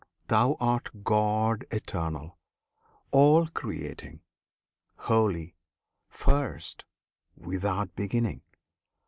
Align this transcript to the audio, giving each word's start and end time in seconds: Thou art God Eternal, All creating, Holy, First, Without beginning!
Thou 0.29 0.57
art 0.59 1.03
God 1.03 1.63
Eternal, 1.69 2.39
All 3.11 3.45
creating, 3.45 4.21
Holy, 4.95 5.53
First, 6.09 6.85
Without 7.37 7.95
beginning! 7.95 8.41